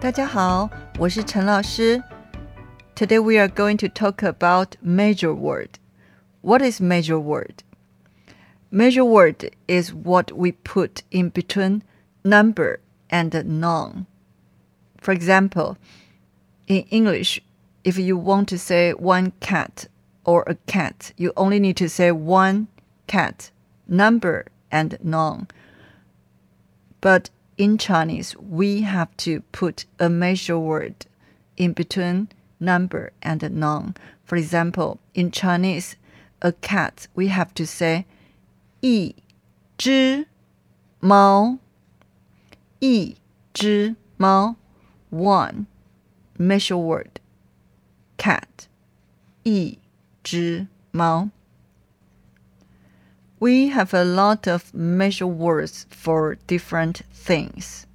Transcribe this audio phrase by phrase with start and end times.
[0.00, 2.00] 大家好，我是陈老师。
[2.94, 5.70] Today we are going to talk about measure word.
[6.40, 7.64] What is measure word?
[8.70, 11.82] Measure word is what we put in between
[12.22, 12.78] number
[13.08, 14.06] and noun.
[15.00, 15.78] For example,
[16.68, 17.40] in English,
[17.82, 19.88] if you want to say one cat
[20.24, 22.68] or a cat, you only need to say one
[23.08, 23.50] cat,
[23.88, 25.48] number and noun.
[27.00, 31.05] But in Chinese, we have to put a major word
[31.57, 33.95] in between number and noun.
[34.23, 35.95] For example, in Chinese,
[36.41, 38.05] a cat, we have to say
[38.81, 39.15] 一
[39.77, 40.27] 只
[40.99, 41.59] 猫，
[42.79, 43.15] 一
[43.53, 44.55] 只猫，
[45.11, 45.67] one
[46.37, 47.19] major word
[48.17, 48.67] cat，
[49.43, 49.77] 一
[50.23, 51.29] 只猫。
[53.39, 57.85] we have a lot of major words for different things.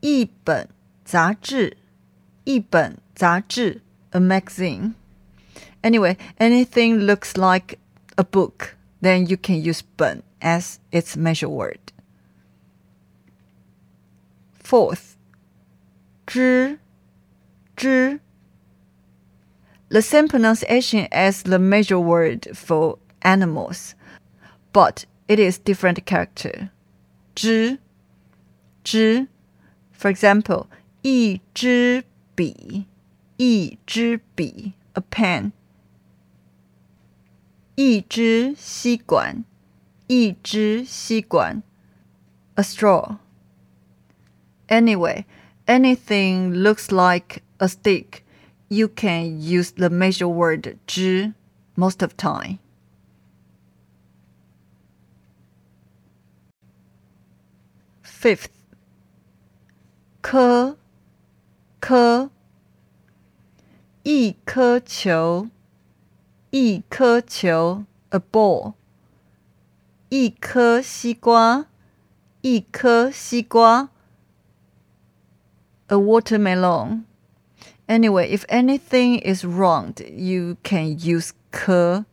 [0.00, 0.68] 一本
[1.04, 1.78] 杂志。
[2.44, 3.82] 一本杂志。
[4.10, 4.94] A magazine.
[5.82, 7.80] Anyway, anything looks like
[8.16, 11.80] a book, then you can use 本 as its measure word.
[14.62, 15.16] Fourth,
[16.24, 16.78] 支
[17.74, 18.20] 支
[19.88, 23.94] the same pronunciation as the measure word for animals,
[24.72, 26.70] but it is different character.
[27.34, 27.78] 支,
[28.84, 29.28] 支.
[29.92, 30.66] For example,
[31.02, 32.04] 一支
[32.34, 32.86] 笔,
[33.36, 35.52] 一支笔, a pen.
[37.76, 39.44] 一支吸管,
[40.08, 41.62] 一支吸管,
[42.56, 43.18] a straw.
[44.68, 45.24] Anyway,
[45.66, 48.24] anything looks like a stick
[48.68, 51.32] you can use the measure word 支
[51.76, 52.58] most of time.
[58.02, 58.50] Fifth,
[60.20, 60.76] 颗
[61.80, 62.30] 颗
[64.02, 65.48] 一颗球，
[66.50, 68.74] 一颗球，a ball。
[70.08, 71.66] 一颗西瓜，
[72.40, 73.90] 一颗西瓜
[75.86, 77.07] ，a watermelon。
[77.87, 82.05] Anyway, if anything is wrong, you can use 科.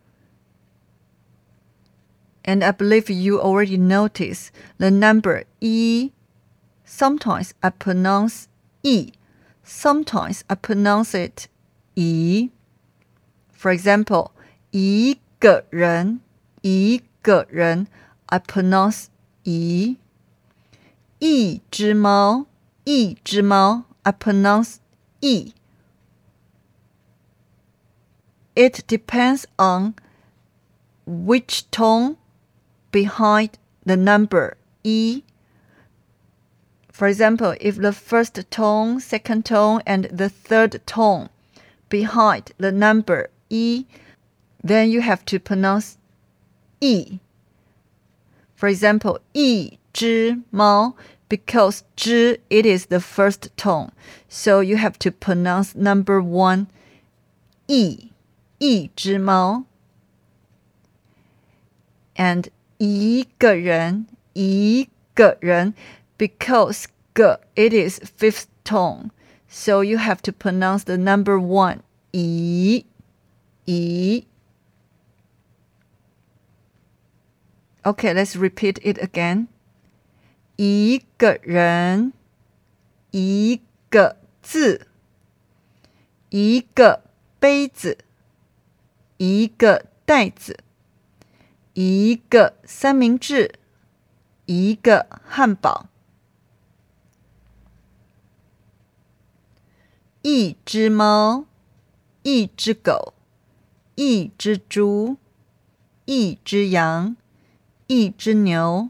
[2.45, 6.11] And I believe you already noticed the number e.
[6.85, 8.49] Sometimes I pronounce
[8.83, 9.13] e.
[9.63, 11.49] Sometimes I pronounce it
[11.95, 12.51] e.
[13.53, 14.33] For example,
[14.73, 16.21] 一个人,
[16.63, 17.87] 一个人,
[18.27, 19.07] I pronounce
[19.45, 19.97] e.
[21.21, 22.47] 一只猫,
[22.85, 24.77] 一只猫, I pronounce
[25.21, 25.53] e
[28.57, 29.95] it depends on
[31.07, 32.17] which tone
[32.91, 35.23] behind the number E.
[36.93, 41.31] For example, if the first tone, second tone, and the third tone
[41.89, 43.87] behind the number E,
[44.63, 45.97] then you have to pronounce
[46.81, 47.19] E.
[48.55, 50.95] For example, 一只猫
[51.29, 53.91] because 只 it is the first tone,
[54.29, 56.67] so you have to pronounce number one
[57.69, 58.11] E.
[58.59, 59.65] 一只猫。
[62.17, 65.75] And 一个人，一个人，
[66.19, 66.85] because
[67.15, 67.23] g
[67.55, 69.11] it is fifth tone,
[69.49, 71.81] so you have to pronounce the number one
[72.11, 72.85] 一
[73.65, 74.27] 一。
[77.83, 79.47] Okay, let's repeat it again.
[80.57, 82.13] 一个人，
[83.11, 84.87] 一个字，
[86.29, 87.03] 一个
[87.39, 87.99] 杯子，
[89.18, 90.60] 一个袋子，
[91.74, 93.60] 一个三明治，
[94.46, 95.88] 一个汉堡，
[100.22, 101.46] 一只猫，
[102.24, 103.14] 一只狗，
[103.96, 105.16] 一只猪，
[106.04, 107.16] 一只羊，
[107.88, 108.90] 一只牛。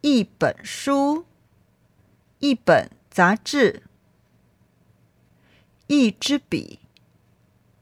[0.00, 1.24] 一本书，
[2.40, 3.84] 一本杂志，
[5.86, 6.80] 一支笔，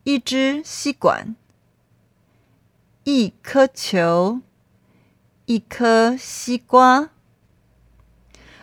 [0.05, 1.37] 一支吸管，
[3.05, 4.41] 一颗球，
[5.45, 7.11] 一颗西瓜。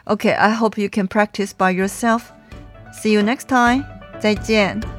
[0.06, 2.32] Okay, I hope you can practice by yourself.
[2.94, 3.84] See you next time.
[4.20, 4.97] 再见。